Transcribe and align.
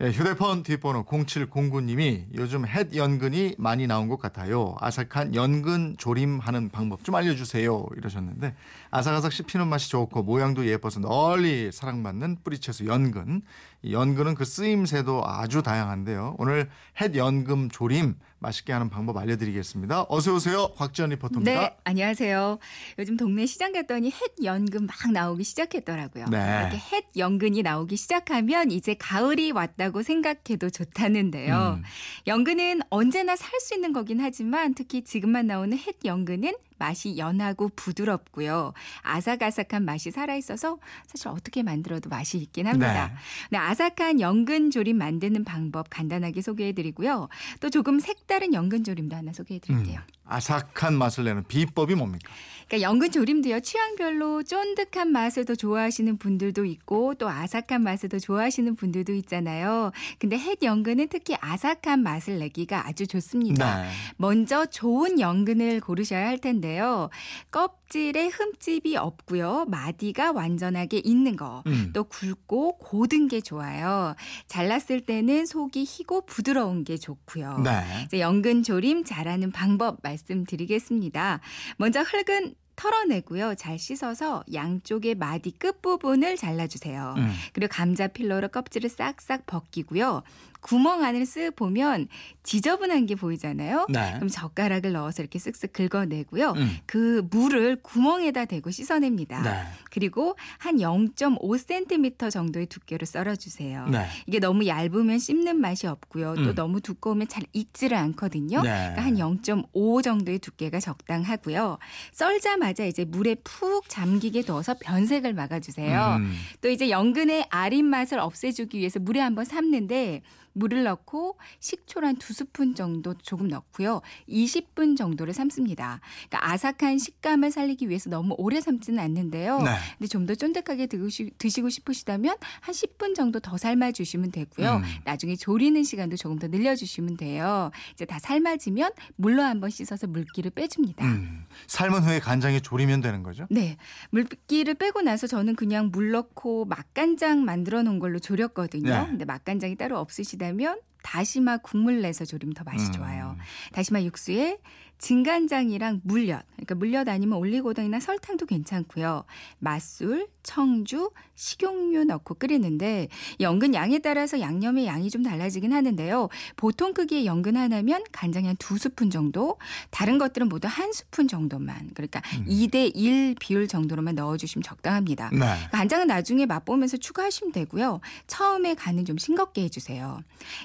예, 0.00 0.12
휴대폰 0.12 0.62
뒷번호 0.62 1.04
0709님이 1.06 2.26
요즘 2.34 2.64
햇 2.68 2.94
연근이 2.94 3.56
많이 3.58 3.88
나온 3.88 4.06
것 4.06 4.20
같아요. 4.20 4.76
아삭한 4.78 5.34
연근 5.34 5.96
조림하는 5.98 6.68
방법 6.68 7.02
좀 7.02 7.16
알려주세요. 7.16 7.84
이러셨는데 7.96 8.54
아삭아삭 8.92 9.32
씹히는 9.32 9.66
맛이 9.66 9.90
좋고 9.90 10.22
모양도 10.22 10.68
예뻐서 10.68 11.00
널리 11.00 11.72
사랑받는 11.72 12.44
뿌리채소 12.44 12.86
연근. 12.86 13.42
이 13.82 13.92
연근은 13.92 14.36
그 14.36 14.44
쓰임새도 14.44 15.24
아주 15.26 15.62
다양한데요. 15.62 16.36
오늘 16.38 16.70
햇 17.00 17.16
연금 17.16 17.68
조림 17.68 18.14
맛있게 18.40 18.72
하는 18.72 18.88
방법 18.88 19.16
알려드리겠습니다. 19.16 20.06
어서 20.08 20.34
오세요. 20.34 20.68
곽지연 20.76 21.10
리포터입니다. 21.10 21.60
네, 21.60 21.76
안녕하세요. 21.84 22.58
요즘 22.98 23.16
동네 23.16 23.46
시장 23.46 23.72
갔더니 23.72 24.10
햇 24.10 24.44
연근 24.44 24.86
막 24.86 25.10
나오기 25.12 25.42
시작했더라고요. 25.44 26.26
네. 26.30 26.60
이렇게 26.60 26.76
햇 26.92 27.04
연근이 27.16 27.62
나오기 27.62 27.96
시작하면 27.96 28.70
이제 28.70 28.94
가을이 28.94 29.50
왔다고 29.50 30.02
생각해도 30.02 30.70
좋다는데요. 30.70 31.78
음. 31.78 31.82
연근은 32.26 32.80
언제나 32.90 33.34
살 33.36 33.58
수 33.58 33.74
있는 33.74 33.92
거긴 33.92 34.20
하지만 34.20 34.72
특히 34.74 35.02
지금만 35.02 35.48
나오는 35.48 35.76
햇 35.76 35.96
연근은 36.04 36.54
맛이 36.78 37.16
연하고 37.18 37.70
부드럽고요. 37.74 38.72
아삭아삭한 39.02 39.84
맛이 39.84 40.10
살아있어서 40.10 40.78
사실 41.06 41.28
어떻게 41.28 41.62
만들어도 41.62 42.08
맛이 42.08 42.38
있긴 42.38 42.66
합니다. 42.66 43.08
네. 43.08 43.14
네, 43.50 43.58
아삭한 43.58 44.20
연근 44.20 44.70
조림 44.70 44.96
만드는 44.96 45.44
방법 45.44 45.88
간단하게 45.90 46.42
소개해드리고요. 46.42 47.28
또 47.60 47.70
조금 47.70 47.98
색다른 47.98 48.54
연근 48.54 48.84
조림도 48.84 49.16
하나 49.16 49.32
소개해드릴게요. 49.32 49.98
음, 49.98 50.18
아삭한 50.24 50.94
맛을 50.94 51.24
내는 51.24 51.44
비법이 51.44 51.94
뭡니까? 51.94 52.32
그러니까 52.68 52.86
연근 52.86 53.10
조림도요 53.10 53.60
취향별로 53.60 54.42
쫀득한 54.42 55.10
맛을 55.10 55.46
더 55.46 55.54
좋아하시는 55.54 56.18
분들도 56.18 56.66
있고 56.66 57.14
또 57.14 57.28
아삭한 57.28 57.82
맛을 57.82 58.10
더 58.10 58.18
좋아하시는 58.18 58.76
분들도 58.76 59.14
있잖아요. 59.14 59.90
근데 60.18 60.38
햇 60.38 60.62
연근은 60.62 61.08
특히 61.08 61.34
아삭한 61.40 62.02
맛을 62.02 62.38
내기가 62.38 62.86
아주 62.86 63.06
좋습니다. 63.06 63.82
네. 63.82 63.88
먼저 64.18 64.66
좋은 64.66 65.18
연근을 65.18 65.80
고르셔야 65.80 66.26
할 66.26 66.38
텐데 66.38 66.67
요. 66.76 67.08
껍질에 67.50 68.26
흠집이 68.26 68.96
없고요. 68.96 69.64
마디가 69.68 70.32
완전하게 70.32 71.00
있는 71.04 71.36
거. 71.36 71.62
음. 71.66 71.90
또 71.94 72.04
굵고 72.04 72.78
고든 72.78 73.28
게 73.28 73.40
좋아요. 73.40 74.14
잘랐을 74.46 75.00
때는 75.00 75.46
속이 75.46 75.84
희고 75.84 76.26
부드러운 76.26 76.84
게 76.84 76.96
좋고요. 76.96 77.60
네. 77.64 78.04
이제 78.04 78.20
연근 78.20 78.62
조림 78.62 79.04
잘하는 79.04 79.52
방법 79.52 79.98
말씀드리겠습니다. 80.02 81.40
먼저 81.76 82.02
흙은 82.02 82.54
털어내고요. 82.78 83.56
잘 83.56 83.76
씻어서 83.78 84.44
양쪽의 84.52 85.16
마디 85.16 85.50
끝부분을 85.50 86.36
잘라주세요. 86.36 87.14
음. 87.16 87.34
그리고 87.52 87.68
감자 87.74 88.06
필러로 88.06 88.48
껍질을 88.48 88.88
싹싹 88.88 89.46
벗기고요. 89.46 90.22
구멍 90.60 91.04
안을 91.04 91.22
쓱 91.22 91.56
보면 91.56 92.08
지저분한 92.42 93.06
게 93.06 93.14
보이잖아요. 93.14 93.86
네. 93.90 94.12
그럼 94.16 94.28
젓가락을 94.28 94.92
넣어서 94.92 95.22
이렇게 95.22 95.38
쓱쓱 95.38 95.72
긁어내고요. 95.72 96.52
음. 96.52 96.76
그 96.86 97.26
물을 97.30 97.76
구멍에다 97.82 98.46
대고 98.46 98.70
씻어냅니다. 98.70 99.42
네. 99.42 99.62
그리고 99.90 100.36
한 100.58 100.76
0.5cm 100.76 102.30
정도의 102.30 102.66
두께로 102.66 103.04
썰어주세요. 103.04 103.88
네. 103.88 104.06
이게 104.26 104.38
너무 104.38 104.66
얇으면 104.66 105.18
씹는 105.18 105.60
맛이 105.60 105.86
없고요. 105.86 106.34
또 106.36 106.40
음. 106.40 106.54
너무 106.54 106.80
두꺼우면 106.80 107.28
잘 107.28 107.44
익지를 107.52 107.96
않거든요. 107.96 108.62
네. 108.62 108.94
그러니까 108.94 109.02
한 109.02 109.16
0.5 109.16 110.02
정도의 110.02 110.38
두께가 110.38 110.80
적당하고요. 110.80 111.78
썰자마자 112.12 112.84
이제 112.84 113.04
물에 113.04 113.36
푹 113.44 113.88
잠기게 113.88 114.44
넣어서 114.46 114.74
변색을 114.80 115.34
막아주세요. 115.34 116.16
음. 116.20 116.34
또 116.60 116.68
이제 116.68 116.90
연근의 116.90 117.46
아린 117.50 117.84
맛을 117.86 118.18
없애주기 118.18 118.78
위해서 118.78 118.98
물에 118.98 119.20
한번 119.20 119.44
삶는데 119.44 120.22
물을 120.58 120.82
넣고 120.84 121.36
식초를 121.60 122.06
한 122.08 122.18
두 122.18 122.32
스푼 122.32 122.74
정도 122.74 123.14
조금 123.14 123.48
넣고요. 123.48 124.00
20분 124.28 124.96
정도를 124.96 125.32
삶습니다. 125.32 126.00
그러니까 126.28 126.52
아삭한 126.52 126.98
식감을 126.98 127.50
살리기 127.52 127.88
위해서 127.88 128.10
너무 128.10 128.34
오래 128.38 128.60
삶지는 128.60 128.98
않는데요. 128.98 129.62
네. 129.62 129.70
근데 129.98 130.08
좀 130.08 130.26
더 130.26 130.34
쫀득하게 130.34 130.86
드시, 130.88 131.30
드시 131.38 131.62
고 131.62 131.70
싶으시다면 131.70 132.36
한 132.60 132.74
10분 132.74 133.14
정도 133.14 133.40
더 133.40 133.56
삶아 133.56 133.92
주시면 133.92 134.30
되고요. 134.32 134.76
음. 134.76 134.82
나중에 135.04 135.36
조리는 135.36 135.82
시간도 135.84 136.16
조금 136.16 136.38
더 136.38 136.48
늘려 136.48 136.74
주시면 136.74 137.16
돼요. 137.16 137.70
이제 137.94 138.04
다 138.04 138.18
삶아지면 138.18 138.90
물로 139.16 139.42
한번 139.42 139.70
씻어서 139.70 140.06
물기를 140.06 140.50
빼줍니다. 140.50 141.04
음. 141.06 141.46
삶은 141.66 142.02
후에 142.02 142.18
간장에 142.20 142.60
졸이면 142.60 143.00
되는 143.00 143.22
거죠? 143.22 143.46
네. 143.48 143.76
물기를 144.10 144.74
빼고 144.74 145.00
나서 145.02 145.26
저는 145.26 145.54
그냥 145.56 145.90
물 145.92 146.10
넣고 146.10 146.64
맛간장 146.66 147.44
만들어 147.44 147.82
놓은 147.82 147.98
걸로 148.00 148.18
졸였거든요. 148.18 148.90
네. 148.90 149.06
근데 149.06 149.24
맛간장이 149.24 149.76
따로 149.76 149.98
없으시다 149.98 150.47
면 150.52 150.80
다시마 151.02 151.58
국물 151.58 152.02
내서 152.02 152.24
졸이면 152.24 152.54
더 152.54 152.64
맛이 152.64 152.86
음. 152.86 152.92
좋아요. 152.92 153.36
다시마 153.72 154.02
육수에 154.02 154.58
진간장이랑 154.98 156.00
물엿, 156.04 156.42
그러니까 156.56 156.74
물엿 156.74 157.08
아니면 157.08 157.38
올리고당이나 157.38 158.00
설탕도 158.00 158.46
괜찮고요. 158.46 159.24
맛술, 159.58 160.28
청주, 160.42 161.10
식용유 161.34 162.04
넣고 162.04 162.34
끓이는데 162.34 163.08
연근 163.40 163.74
양에 163.74 164.00
따라서 164.00 164.40
양념의 164.40 164.86
양이 164.86 165.08
좀 165.10 165.22
달라지긴 165.22 165.72
하는데요. 165.72 166.28
보통 166.56 166.94
크기의 166.94 167.26
연근 167.26 167.56
하나면 167.56 168.02
간장이 168.12 168.46
한 168.46 168.56
두 168.58 168.76
스푼 168.76 169.08
정도, 169.08 169.56
다른 169.90 170.18
것들은 170.18 170.48
모두 170.48 170.66
한 170.68 170.92
스푼 170.92 171.28
정도만, 171.28 171.90
그러니까 171.94 172.20
음. 172.38 172.44
2대 172.46 172.90
1 172.94 173.36
비율 173.38 173.68
정도로만 173.68 174.16
넣어주시면 174.16 174.62
적당합니다. 174.64 175.30
네. 175.32 175.38
간장은 175.70 176.08
나중에 176.08 176.44
맛보면서 176.44 176.96
추가하시면 176.96 177.52
되고요. 177.52 178.00
처음에 178.26 178.74
간은 178.74 179.04
좀 179.04 179.16
싱겁게 179.16 179.62
해주세요. 179.62 180.20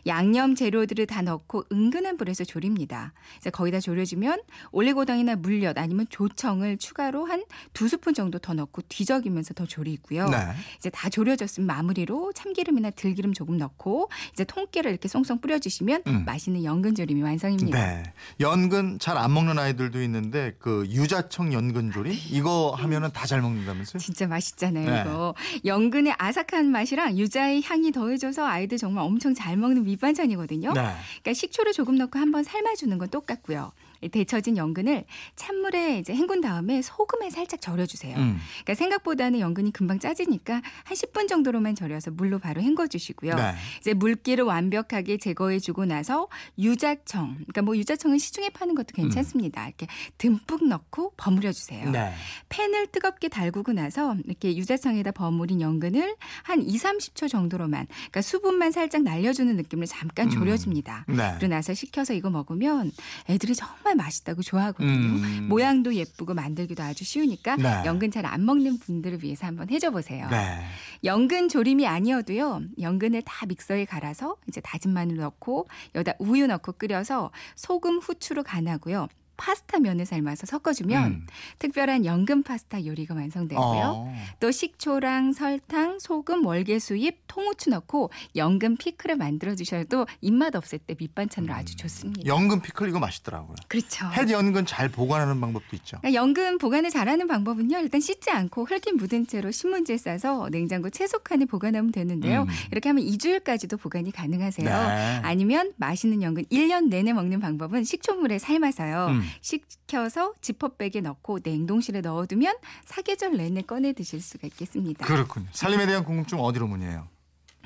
양념 0.08 0.56
재료들을 0.56 1.06
다 1.06 1.22
넣고 1.22 1.66
은근한 1.72 2.18
불에서 2.18 2.44
졸입니다. 2.44 3.14
이제 3.38 3.50
거의 3.52 3.72
다 3.72 3.80
졸여지면 3.80 4.23
올리고당이나 4.72 5.36
물엿 5.38 5.78
아니면 5.78 6.06
조청을 6.10 6.78
추가로 6.78 7.26
한 7.26 7.44
두 7.74 7.88
스푼 7.88 8.14
정도 8.14 8.40
더 8.40 8.54
넣고 8.54 8.82
뒤적이면서 8.88 9.54
더 9.54 9.66
졸이고요. 9.66 10.30
네. 10.30 10.38
이제 10.78 10.90
다 10.90 11.10
졸여졌으면 11.10 11.66
마무리로 11.68 12.32
참기름이나 12.34 12.92
들기름 12.92 13.34
조금 13.34 13.58
넣고 13.58 14.10
이제 14.32 14.44
통깨를 14.44 14.92
이렇게 14.92 15.08
송송 15.08 15.40
뿌려주시면 15.42 16.04
음. 16.08 16.24
맛있는 16.26 16.64
연근조림이 16.64 17.22
완성입니다. 17.22 17.78
네. 17.78 18.04
연근 18.40 19.00
잘 19.00 19.18
안 19.18 19.34
먹는 19.34 19.58
아이들도 19.60 20.02
있는데 20.04 20.56
그 20.60 20.86
유자청 20.90 21.54
연근조림 21.54 22.14
이거 22.32 22.74
하면은 22.78 23.12
다 23.12 23.24
잘 23.26 23.42
먹는다면서요? 23.42 24.00
진짜 24.00 24.28
맛있잖아요, 24.28 24.90
네. 24.90 25.02
이거. 25.02 25.34
연근의 25.66 26.14
아삭한 26.18 26.68
맛이랑 26.72 27.18
유자의 27.18 27.64
향이 27.64 27.92
더해져서 27.92 28.46
아이들 28.46 28.78
정말 28.78 29.04
엄청 29.06 29.34
잘 29.34 29.56
먹는 29.58 29.84
밑반찬이거든요. 29.86 30.74
네. 30.74 30.82
그러니까 30.82 31.34
식초를 31.34 31.74
조금 31.74 31.96
넣고 31.98 32.20
한번 32.20 32.44
삶아주는 32.44 32.98
건 32.98 33.10
똑같고요. 33.10 33.72
이 34.04 34.10
데쳐진 34.10 34.58
연근을 34.58 35.06
찬물에 35.36 36.00
이제 36.00 36.14
헹군 36.14 36.42
다음에 36.42 36.82
소금에 36.82 37.30
살짝 37.30 37.62
절여주세요. 37.62 38.18
음. 38.18 38.38
그러니까 38.64 38.76
생각보다는 38.76 39.40
연근이 39.40 39.72
금방 39.72 40.00
짜지니까 40.00 40.56
한 40.56 40.98
10분 40.98 41.28
정도로만 41.28 41.76
절여서 41.76 42.12
물로 42.12 42.40
바로 42.40 42.62
헹궈주시고요. 42.62 43.36
네. 43.36 43.54
이제 43.80 43.94
물기를 43.94 44.44
완벽하게 44.44 45.18
제거해주고 45.18 45.86
나서 45.86 46.28
유자청, 46.58 47.36
그러니까 47.36 47.62
뭐 47.62 47.78
유자청은 47.78 48.18
시중에 48.18 48.50
파는 48.50 48.76
것도 48.76 48.88
괜찮습니다. 48.94 49.68
이렇게 49.68 49.88
듬뿍 50.18 50.68
넣고 50.68 51.14
버무려주세요. 51.18 51.92
네. 51.92 52.14
팬을 52.50 52.88
뜨겁게 52.88 53.30
달구고 53.30 53.74
나서 53.74 54.16
이렇게 54.26 54.56
유자청에다 54.56 55.12
버무린 55.12 55.62
연근을 55.62 56.16
한 56.44 56.62
2, 56.62 56.78
30초 56.78 57.30
정도로만 57.30 57.88
그러니까 57.88 58.22
수분만 58.22 58.72
살짝 58.72 59.04
날려주는 59.04 59.56
느낌을 59.56 59.88
잠깐 59.88 60.28
음. 60.28 60.32
졸여줍니다. 60.32 61.06
네. 61.08 61.16
그러고 61.16 61.48
나서 61.48 61.74
식혀서 61.74 62.14
이거 62.14 62.30
먹으면 62.30 62.92
애들이 63.30 63.56
정말 63.56 63.93
맛있다고 63.96 64.42
좋아하거든요. 64.42 64.92
음. 64.92 65.48
모양도 65.50 65.94
예쁘고 65.96 66.34
만들기도 66.34 66.82
아주 66.84 67.04
쉬우니까 67.04 67.56
네. 67.58 67.84
연근 67.86 68.10
잘 68.12 68.24
안 68.24 68.46
먹는 68.46 68.80
분들을 68.80 69.22
위해서 69.24 69.46
한번 69.46 69.70
해줘 69.70 69.92
보세요. 69.92 70.28
네. 70.30 70.64
연근 71.04 71.50
조림이 71.50 71.86
아니어도요. 71.86 72.62
연근을 72.80 73.22
다 73.24 73.46
믹서에 73.46 73.86
갈아서 73.86 74.38
이제 74.48 74.62
다진 74.62 74.94
마늘 74.94 75.18
넣고 75.18 75.68
여기다 75.94 76.14
우유 76.20 76.48
넣고 76.48 76.72
끓여서 76.74 77.32
소금, 77.56 77.98
후추로 78.00 78.44
간하고요. 78.44 79.08
파스타 79.44 79.80
면을 79.80 80.06
삶아서 80.06 80.46
섞어주면 80.46 81.04
음. 81.12 81.28
특별한 81.60 82.06
연근 82.06 82.44
파스타 82.44 82.86
요리가 82.86 83.14
완성되고요. 83.14 83.84
어. 83.84 84.16
또 84.40 84.52
식초랑 84.52 85.34
설탕, 85.34 86.00
소금, 86.00 86.46
월계수잎, 86.46 87.18
통후추 87.28 87.70
넣고 87.72 88.10
연근 88.38 88.78
피클을 88.78 89.18
만들어 89.18 89.54
주셔도 89.56 90.08
입맛 90.22 90.56
없을 90.56 90.80
때 90.80 90.96
밑반찬으로 90.98 91.54
아주 91.54 91.76
좋습니다. 91.76 92.26
연근 92.26 92.62
피클 92.62 92.88
이거 92.88 93.00
맛있더라고요. 93.00 93.56
그렇죠. 93.68 94.08
햇 94.14 94.30
연근 94.30 94.66
잘 94.66 94.88
보관하는 94.88 95.42
방법도 95.42 95.76
있죠. 95.76 95.98
그러니까 95.98 96.14
연근 96.14 96.58
보관을 96.58 96.90
잘하는 96.90 97.28
방법은요. 97.28 97.80
일단 97.80 98.00
씻지 98.00 98.32
않고 98.32 98.64
흙긴 98.64 98.96
묻은 98.96 99.28
채로 99.28 99.52
신문지에 99.52 99.98
싸서 99.98 100.48
냉장고 100.52 100.90
채소칸에 100.90 101.46
보관하면 101.46 101.92
되는데요. 101.92 102.44
음. 102.44 102.48
이렇게 102.72 102.88
하면 102.88 103.04
2주일까지도 103.04 103.78
보관이 103.78 104.12
가능하세요. 104.12 104.70
네. 104.70 105.20
아니면 105.22 105.74
맛있는 105.76 106.22
연근 106.22 106.46
1년 106.46 106.88
내내 106.88 107.12
먹는 107.12 107.42
방법은 107.42 107.84
식초물에 107.84 108.40
삶아서요. 108.40 109.08
음. 109.08 109.33
식혀서 109.42 110.34
지퍼백에 110.42 111.02
넣고 111.02 111.40
냉동실에 111.44 112.02
넣어두면 112.02 112.56
사계절 112.86 113.38
내내 113.38 113.62
꺼내 113.62 113.94
드실 113.94 114.22
수가 114.22 114.48
있겠습니다. 114.48 115.06
그렇군요. 115.06 115.48
살림에 115.52 115.86
대한 115.86 116.04
궁금증 116.04 116.40
어디로 116.40 116.68
문의해요? 116.68 117.08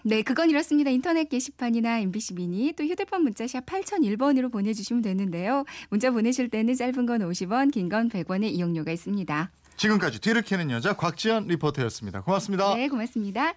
네, 0.03 0.21
그건 0.21 0.49
이렇습니다. 0.49 0.89
인터넷 0.89 1.27
게시판이나 1.27 1.99
MBC 1.99 2.35
미니 2.35 2.71
또 2.77 2.83
휴대폰 2.85 3.23
문자샵 3.23 3.65
8001번으로 3.65 4.49
보내주시면 4.51 5.01
되는데요. 5.01 5.65
문자 5.89 6.11
보내실 6.11 6.49
때는 6.49 6.75
짧은 6.75 7.05
건 7.05 7.19
50원, 7.21 7.71
긴 7.73 7.89
건 7.89 8.07
100원의 8.07 8.45
이용료가 8.53 8.91
있습니다. 8.91 9.51
지금까지 9.75 10.21
뒤를 10.21 10.43
캐는 10.43 10.71
여자 10.71 10.93
곽지연 10.95 11.47
리포터였습니다. 11.47 12.21
고맙습니다. 12.21 12.75
네, 12.75 12.87
고맙습니다. 12.87 13.53